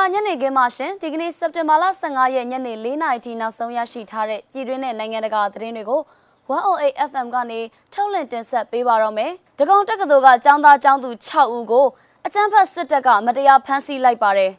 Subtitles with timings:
[0.00, 6.00] လာညနေခင်းမှာရှင်ဒီကနေ့စက်တင်ဘာလ15ရက်ညနေ4နာရီထိနောက်ဆုံးရရှိထားတဲ့ပြည်တွင်းနဲ့နိုင်ငံတကာသတင်းတွေကို
[6.50, 7.60] 108 FM ကနေ
[7.92, 11.86] ထုတ်လွှင့်တင်ဆက်ပေးပါတော့မယ်။တကောင်တက္ကသိုလ်ကចောင်းသားចောင်းသူ6ဦးကို
[12.26, 14.52] အကြမ်းဖက်စစ်တပ်ကမတရားဖမ်းဆီးလိုက်ပါတယ်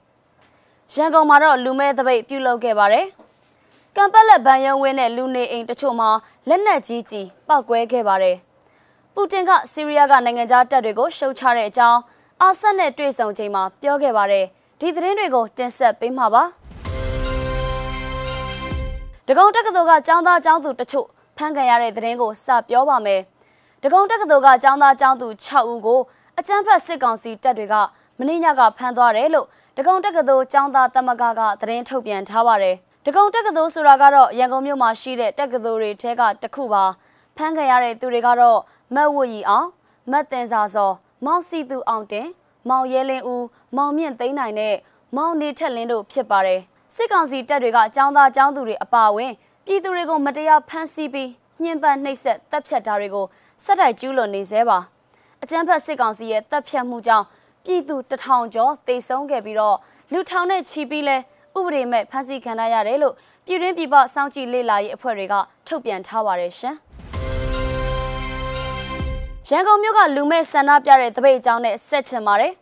[0.93, 3.05] ။ရန်ကုန်မှာတော့လူမဲတပိတ်ပြုလုပ်ခဲ့ပါတယ်။
[3.95, 6.09] ကံပက်လက်ဗန်ယုံဝင်းနဲ့လူနေအိမ်တချို့မှာ
[6.49, 8.38] လက်နက်ကြီးကြီးပောက်ကွဲခဲ့ပါတယ်။
[9.13, 11.99] ပူတင်ကဆီးရီးယားကနိုင်ငံသားတပ်တွေကိုရှုတ်ချတဲ့အကြောင်း
[12.41, 14.48] အာဆတ်နဲ့တွေ့ဆုံချိန်မှာပြောခဲ့ပါတယ်။
[14.84, 16.44] ဒီသတင်းတွေကိုတင်ဆက်ပေးမှာပါ။
[19.27, 21.07] ဒဂုံတက္ကသိုလ်ကကျောင်းသားကျောင်းသူတချို့
[21.38, 23.21] ဖမ်းခံရတဲ့သတင်းကိုစပြောပါမယ်။
[23.84, 25.99] ဒဂုံတက္ကသိုလ်ကကျောင်းသားကျောင်းသူ6ဦးကို
[26.40, 27.76] အကြမ်းဖက်စစ်ကောင်စီတပ်တွေက
[28.17, 36.84] မင်းညကဖမ်းသွားတယ်လို့ဒဂုံတက္ကသိုလ်ကျောင်းသားသမဂ္ဂကသတင်းထုတ်ပြန်ထားပါတယ်။ဒဂုံတက္ကသိုလ်ဆိုတာကတော့ရန်ကုန်မြို့မှာရှိတဲ့တက္ကသိုလ်တွေထဲကတစ်ခုပါ။
[37.38, 38.59] ဖမ်းခံရတဲ့သူတွေကတော့
[38.95, 39.68] မတ်ဝတ်ရီအောင်
[40.12, 40.91] မတ်တင်စာစော
[41.26, 42.27] မောင်စီသူအောင်တင်
[42.70, 43.45] မောင်ရဲလင်းဦး
[43.77, 44.76] မောင်မြင့်သိန်းနိုင်နဲ့
[45.15, 46.62] မောင်နေထက်လင်းတို့ဖြစ်ပါတယ်
[46.95, 49.31] စစ်ကောင်စီတပ်တွေကចောင်းသားចောင်းသူတွေအပါအဝင်
[49.65, 51.29] ပြည်သူတွေကိုမတရားဖမ်းဆီးပြီး
[51.62, 53.26] ညှဉ်းပန်းနှိပ်စက်တပ်ဖြတ်တာတွေကို
[53.63, 54.79] ဆက်တိုက်ကျူးလွန်နေသေးပါ
[55.43, 57.26] အကြမ်းဖက်စစ်ကောင်စီရဲ့တပ်ဖြတ်မှုကြောင့်
[57.65, 59.77] ပြည်သူတထောင်ကျော်တိတ်ဆုံးခဲ့ပြီးတော့
[60.12, 61.18] လူထောင်နဲ့ချီပြီးလဲ
[61.57, 63.13] ဥပဒေမဲ့ဖမ်းဆီးခံရရတယ်လို့
[63.46, 65.34] ပြည်တွင်းပြည်ပစောင့်ကြည့်လေ့လာရေးအဖွဲ့တွေက
[65.68, 66.75] ထုတ်ပြန်ထားပါတယ်ရှင်
[69.53, 72.53] ရန်ကုန်မြို့ကလူမဲ့ဆန္ဒပြတဲ့တပိတ်အကြောင်းနဲ့ဆက်ချင်ပါတယ်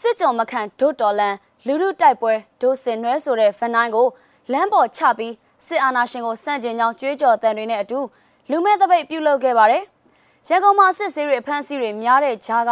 [0.00, 1.34] စစ်ကြော်မခန့်ဒုတော်လန်
[1.66, 4.08] လူလူတိုက်ပွဲဒိုစင်နွဲဆိုတဲ့ဖန်တိုင်းကို
[4.52, 5.34] လမ်းပေါ်ချပြီး
[5.66, 7.98] စစ်အာဏာရှင်ကိုစန့်ကျင်ကြောင်းကြွေးကြော်တန်တွေနဲ့အတူ
[8.50, 9.84] လူမဲ့တပိတ်ပြုလုပ်ခဲ့ပါတယ်။
[10.48, 12.70] ရန်ကုန်မှာစစ်ဆေးတွေဖမ်းဆီးတွေများတဲ့ကြားက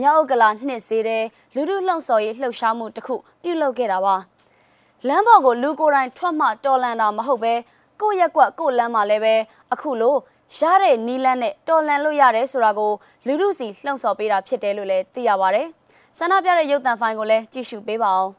[0.00, 4.16] မြောက်ဥက္ကလာနှစ်စေးတဲ့လူလူလှုံ့ဆော်ရေးလှုပ်ရှားမှုတစ်ခုပြုလုပ်ခဲ့တာပါ။
[5.08, 7.54] လမ်းပေါ်ကိုလူကိုယ်တိုင်ထွက်မှတော်လန်တာမဟုတ်ပဲ
[8.00, 9.34] ကိုယ့်ရက်ကွက်ကိုယ့်လမ်းမှာလည်းပဲ
[9.72, 10.16] အခုလို
[10.58, 12.92] ရတဲ့နီလန်းနဲ့တော်လန်လို့ရတယ်ဆိုတာကို
[13.26, 15.66] လူလူစီလှုံ့ဆော်ပေးတာဖြစ်တယ်လို့လည်းသိရပါတယ်။
[16.18, 18.30] ဆန္ဒပြတဲ့ရုပ်သံဖိုင်ကိုလည်းကြည့်ရှုပေးပါအောင်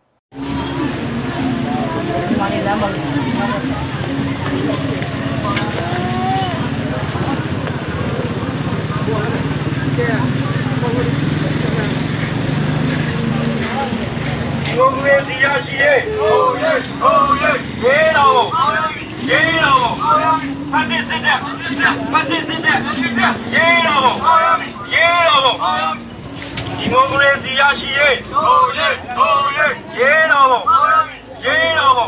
[2.30, 18.44] ဒီမှာနေလမ်းပါကိုငွေစီရရှိရဲ့ဟုတ်ရဲ့ဟုတ်ရဲ့ရေးတော်
[19.30, 19.88] ရေးတော်
[20.72, 22.78] ဖတ် စစ်စစ်တဲ့ဖတ်စစ်စစ်တဲ့
[23.56, 24.16] ရေးတော်
[24.94, 25.42] ရေးတော်
[26.78, 30.62] ဒီမိုကရေစီရရှိရေးဟုတ်ရေးဟုတ်ရေးရေးတော်ဘုံ
[31.46, 32.08] ရေးတော်ဘုံ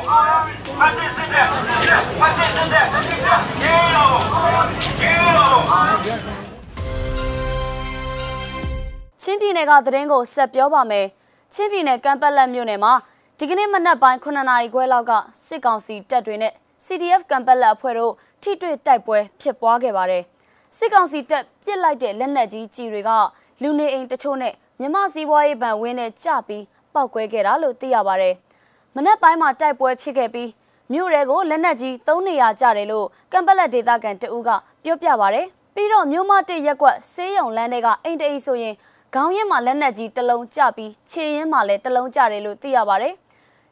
[0.80, 2.86] ဖတ်စစ်စစ်တဲ့ဖတ်စစ်စစ်တဲ့
[3.64, 4.64] ရေးတော်ဘုံ
[5.02, 5.82] ရေးတော်ဘုံ
[9.22, 11.08] ချင်းပြည်နယ်ကသတင်းကိုဆက်ပြောပါမယ်
[11.54, 12.94] ချင်းပြည်နယ်ကမ်ပက်လက်မြို့နယ်မှာ
[13.38, 15.12] ဒီကနေ့မနက်ပိုင်း9နာရီခွဲလောက်က
[15.48, 16.54] စစ်ကောင်စီတပ်တွေနဲ့
[16.86, 20.24] CDF ကမ်ပက်လက်အဖွဲ့တို့ထိတွေ့တိုက်ပွဲဖြစ်ပွားခဲ့ပါတယ်
[20.78, 23.12] စစ်ကောင်စီတပ်ပစ်လိုက်တဲ့လက်နက်ကြီးကြီးတွေက
[23.62, 28.36] လူနေအိမ်တချို့နဲ့မြမစည်းပွားရေးဗန်ဝင်းနဲ့ကြပြီးပောက်ကွဲခဲ့တာလို့သိရပါတယ်။
[28.96, 30.50] မနက်ပိုင်းမှာတိုက်ပွဲဖြစ်ခဲ့ပြီး
[30.92, 34.50] မြို့ရဲကိုလက်နက်ကြီး၃နေရာကြတယ်လို့ကမ်ပလက်ဒေသခံတဦးက
[34.84, 35.42] ပြောပြပါဗျ။
[35.76, 38.76] ပြီးတော့မြို့မတစ်ရက်ကွက်ဆေးရုံလမ်းတွေကအိမ်တအိဆိုရင်
[39.16, 43.14] ခေါင်းရင်မှာလက်နက်ကြီးတစ်လုံးကြပြီးခြေရင်မှာလည်းတစ်လုံးကြတယ်လို့သိရပါတယ်။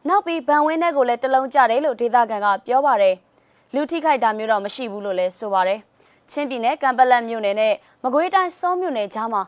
[0.09, 3.15] နောက်ပြီးဗန်ဝင်းထဲကိုလည်းတစ်လုံးကြတယ်လို့ဒေသခံကပြောပါတယ်။
[3.73, 5.79] လူထိခိုက်တာမျိုးတော့မရှိဘူးလို့လည်းဆိုပါတယ်။
[6.31, 7.73] ချင်းပြည်နယ်ကံပလက်မြို့နယ်နဲ့
[8.03, 9.41] မကွေးတိုင်းစောမြို့နယ်ကြားမှာ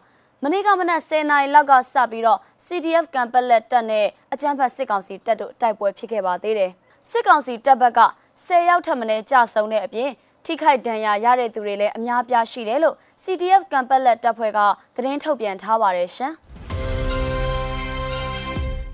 [0.44, 6.72] မနေ့ကမနက်10နာရီလောက်ကစပြီးတော့ CDF ကံပလက်တပ်နဲ့အကြမ်းဖက်စစ်ကောင်စီတပ်တို့တိုက်ပွဲဖြစ်ခဲ့ပါသေးတယ်။
[7.10, 8.02] စစ်ကောင်စီတပ်ဘက်က
[8.36, 10.10] 10ရောက်ထပ်မံကြာဆုံးတဲ့အပြင်
[10.46, 14.60] ထိခိုက်ဒဏ်ရာရတဲ့သူတွေလည်းအများပြားရှိတယ်လို့ CDF ကံပလက်တပ်ဖွဲ့က
[14.96, 16.34] သတင်းထုတ်ပြန်ထားပါတယ်ရှင်။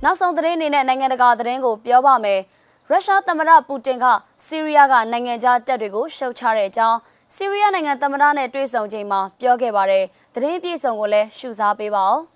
[0.06, 2.40] နောက်ဆုံးသတင်းအနေနဲ့နိုင်ငံတကာသတင်းကိုပြောပါမယ်။
[2.90, 4.06] ရုရှားသမ္မတပူတင်က
[4.46, 7.00] ဆီးရီးယားကနိုင်ငံခြားတပ်တွေကိုရှုတ်ချတဲ့အကြောင်း
[7.36, 10.03] ဆီးရီးယားနိုင်ငံသမ္မတနဲ့တွေ့ဆုံချိန်မှာပြောခဲ့ပါတယ်။
[10.36, 12.18] သတင်းပြည့်စုံကိုလည်းရှုစားပေးပါဦး။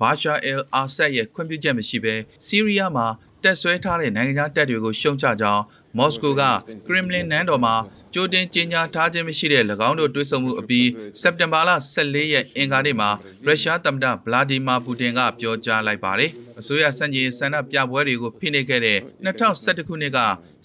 [0.00, 2.14] ဘာရှာအယ်အာဆတ်ရဲ့ခွင့်ပြုချက်မရှိဘဲ
[2.46, 3.06] ဆီးရီးယားမှာ
[3.44, 5.62] တက်ဆွဲထားတဲ့နိုင်ငံခြားတပ်တွေကိုရှုံချကြောင်း
[5.98, 6.42] မော်စကိုက
[6.86, 7.74] ကရမ်လင်နန်းတော်မှာ
[8.14, 10.88] ကြိုတင်ကြေညာထားခြင်းမရှိတဲ့၎င်းတို့တွေ့ဆုံမှုအပြီး
[11.20, 13.10] စက်တင်ဘာလ14ရက်အင်္ဂါနေ့မှာ
[13.46, 16.30] ရုရှားသမ္မတဗလာဒီမာပူတင်ကပြောကြားလိုက်ပါတယ်။
[16.60, 20.18] အစိုးရစံကြီးဆန္ဒပြပွဲတွေကိုဖိနှိပ်ခဲ့တဲ့2011ခုနှစ်က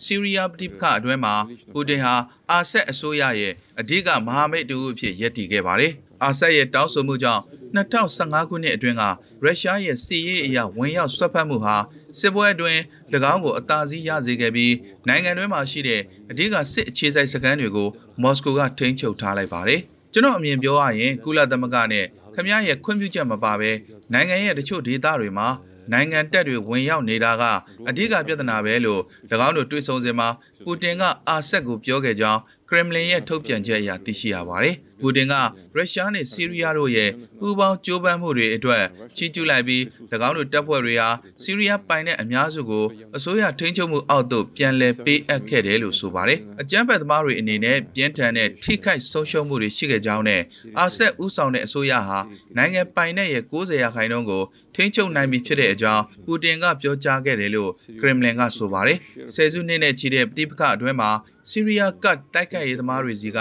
[0.04, 1.36] ဆီးရီးယားပြည်ပခအတွင်းမှာ
[1.74, 2.16] ပူတင်ဟာ
[2.52, 7.44] အာဆက်အစိုးရရဲ့အဓိကမဟာမိတ်တူအဖြစ်ရည်တည်ခဲ့ပါတယ်။ အာဆက်ရဲ့တောင်းဆိုမှုကြောင့်
[7.76, 9.04] 2015ခုနှစ်အတွင်းက
[9.44, 11.76] ရုရှားရဲ့စီးရေးအရာဝင်ရောက်ဆွတ်ဖက်မှုဟာ
[12.20, 12.82] စစ်ပွဲအတွင်း၎
[13.34, 14.74] င်းကိုအသာစီးရစေခဲ့ပြီး
[15.08, 17.90] နိုင်ငံတွင်းမှာရှိတဲ့အဓိကစစ်အခြေစိုက်စခန်းတွေကို
[18.22, 19.82] မော်စကိုကထိန်းချုပ်ထားလိုက်ပါတယ်။
[20.14, 22.06] ကျွန်တော်အမြင်ပြောရရင်ကုလသမဂ္ဂနဲ့
[22.36, 23.72] ခမရရဲ့ခွင့်ပြုချက်မပါဘဲ
[24.14, 25.48] နိုင်ငံရဲ့တချို့ဒေသတွေမှာ
[25.94, 27.44] နိုင်ငံတပ်တွေဝင်ရောက်နေတာက
[27.88, 29.02] အဓိကပြဿနာပဲလို့၎
[29.48, 30.30] င်းတို့တွေးဆုံစင်မှာ
[30.66, 35.34] ပူတင်ကအာဆက်ကိုပြောခဲ့ကြောင်းကရမ်လင်ရဲ့ထုတ်ပြန်ချက်အရသိရှိရပါတယ်။ပူတင်က
[35.76, 38.84] ရုရှားနဲ့ဆီးရီးယားတို့ရဲ့ပူးပေါင်းကြိုးပမ်းမှုတွေအတွက်
[39.16, 39.82] ချီးကျူးလိုက်ပြီး၎
[40.28, 41.10] င်းတို့တပ်ဖွဲ့တွေဟာ
[41.44, 42.86] ဆီးရီးယားပိုင်တဲ့အများစုကို
[43.18, 50.42] အစိုးရထိန်းချုပ်မှုအောက်သို့ပြန်လည်ပေးအပ်ခဲ့တယ်လို့ဆိုပါတယ်။အကြမ်းဖက်သမားတွေအနေနဲ့ပြင်းထန်တဲ့ထိခိုက်ဆုံးရှုံးမှုတွေရှိခဲ့ကြောင်းနဲ့
[50.80, 52.20] အာဆက်ဥဆောင်တဲ့အစိုးရဟာ
[52.58, 54.44] နိုင်ငံပိုင်တဲ့ရဲ့90ရာခိုင်နှုန်းကို
[54.76, 57.72] ထိန်းချုပ်နိုင်ပြီဖြစ်တဲ့အကြောင်းပူတင်ကပြောကြားခဲ့တယ်လို့
[58.02, 58.98] ကရမလင်ကဆိုပါတယ်။
[59.36, 61.12] ဆယ်စုနှစ်နဲ့ချီတဲ့ပြည်ပခအတွင်းမှာ
[61.50, 63.40] ဆီးရီးယားကတ်တိုက်ခိုက်ရေးသမားတွေစီက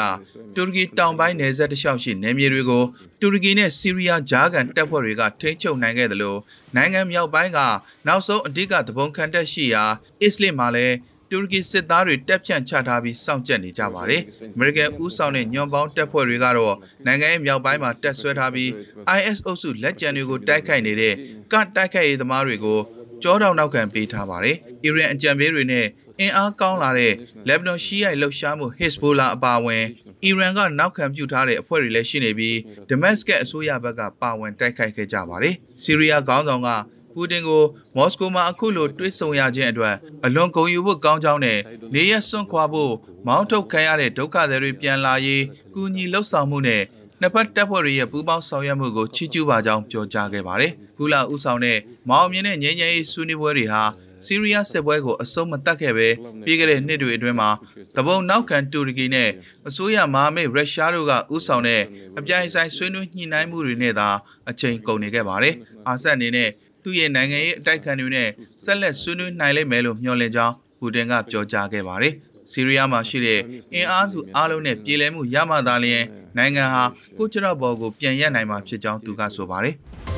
[0.55, 2.85] တူရကီတောင်ပိုင်းနယ်စပ်တစ်လျှောက်ရှိနယ်မြေတွေကို
[3.21, 6.39] တူရကီနဲ့ဆီးရီးယားဂျာကန်တပ်ဖွဲ့တွေကထိန်းချုပ်နိုင်ခဲ့တယ်လို့
[6.77, 7.61] နိုင်ငံမြောက်ပိုင်းက
[8.07, 9.85] နောက်ဆုံးအဓိကသဘုံခံတက်ရှိရာ
[10.23, 10.97] အစ္စလစ်မှာလည်း
[11.31, 14.23] တူရကီစစ်သားတွေတက်ဖြန့်ချထားပြီးစောင့်ကြပ်နေကြပါတယ်။
[14.57, 16.75] American ဦးဆောင်တဲ့ညွန်ပေါင်းတပ်ဖွဲ့တွေကတော့
[17.07, 18.71] နိုင်ငံရဲ့မြောက်ပိုင်းမှာတက်ဆွဲထားပြီး
[19.19, 21.15] IS အုပ်စုလက်ကျန်တွေကိုတိုက်ခိုက်နေတဲ့
[21.53, 22.81] ကတိုက်ခိုက်ရေးသမားတွေကို
[23.23, 25.87] ကြောတောင်နောက်ခံပေးထားပါတယ်။အီရန်အကြံပေးတွေနဲ့
[26.21, 27.13] အင်အားကောင်းလာတဲ့
[27.49, 29.85] လက်ဘနွန်ရှီယိုက်လှုပ်ရှားမှု Hezbollah အပါအဝင်
[30.25, 32.59] အီရန်ကနောက်ခံပြုထားတဲ့အဖွဲ့တွေလည်းရှိနေပြီး
[32.89, 36.69] ဒမတ်စကတ်အစိုးရဘက်ကပါဝင်တိုက်ခိုက်ခဲ့ကြပါတယ်။ဆီးရီးယားခေါင်းဆောင်က
[37.15, 37.63] ပူတင်ကို
[37.97, 41.59] မော်စကိုမှာအခုလိုတွေ့ဆုံရခြင်းအတွက်အလွန်ဂုဏ်ယူဖို့ကောင်းကြောင်းနဲ့
[41.95, 42.95] နေရစွန့်ခွာဖို့
[43.27, 46.83] မောင်းထုတ်ခံရတဲ့ဒုက္ခသည်တွေပြန်လာရေးကူညီလှုပ်ဆောင်မှုနဲ့
[47.21, 51.79] နှစ်ဖက်တပ်ဖွဲ့တွေရဲ့ပူးပေါင်းဆောင်ရွက်မှုကိုချီးကျူးပါကြောင်းပြောကြားခဲ့ပါတယ်။ကူလာဦးဆောင်တဲ့
[52.09, 53.83] မောင်အောင်မြင့်တဲ့ငြိမ်းချမ်းရေးဆွေးနွေးပွဲတွေဟာ
[54.25, 56.09] ဆီးရီးယားစစ်ပွဲကိုအဆုံးမတတ်ခဲ့ပဲ
[56.45, 57.51] ပြီးခဲ့တဲ့နှစ်တွေအတွင်းမှာ
[57.97, 59.31] တပုံနောက်ခံတူရကီနဲ့
[59.69, 61.83] အစိုးရမဟာမိတ်ရုရှားတို့ကဥဆောင်တဲ့
[62.19, 64.09] အပြိုင်ဆိုင်ဆွေးနွေးညှိနှိုင်းမှုတွေနဲ့သာ
[64.51, 65.55] အချိန်ကုန်နေခဲ့ပါတယ်။
[65.89, 66.49] အာဆတ်အနေနဲ့
[66.83, 68.29] သူ့ရဲ့နိုင်ငံရေးအတိုက်ခံတွေနဲ့
[68.65, 72.15] ဆက်လက်ဆွေးနွေးနိုင်လိမ့်မယ်လို့မျှော်လင့်ကြောင်းပူတင်ကပြောကြားခဲ့ပါတယ်။
[72.51, 73.41] ဆီးရီးယားမှာရှိတဲ့
[73.75, 76.05] အင်အားစုအားလုံးနဲ့ပြည်လဲမှုရမှသာလျှင်
[76.37, 76.85] နိုင်ငံဟာ
[77.19, 79.77] ကိုချရဘော်ကိုပြန်ရက်နိုင်မှာဖြစ်ကြောင်းသူကဆိုပါတယ်။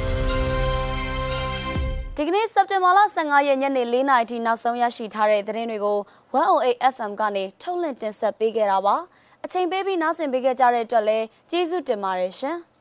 [2.20, 5.98] ဒီကနေ့စက်တင်ဘာလ15ရက်ညနေ4:00နာရီထိနောက်ဆုံးရရှိထားတဲ့သတင်းတွေကို
[6.34, 8.96] 108 FM ကနေထုတ်လွှင့်တင်ဆက်ပေးခဲ့တာပါ
[9.44, 12.56] အချိန်ပေးပြီးနားဆင်ပေးခဲ့ကြတဲ့အတွက်လည်းကျေးဇူးတင်ပါတယ်ရှင်။